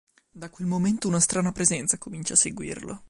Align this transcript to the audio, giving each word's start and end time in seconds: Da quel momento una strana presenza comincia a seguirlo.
Da 0.31 0.49
quel 0.49 0.65
momento 0.67 1.07
una 1.07 1.19
strana 1.19 1.51
presenza 1.51 1.99
comincia 1.99 2.33
a 2.33 2.37
seguirlo. 2.37 2.99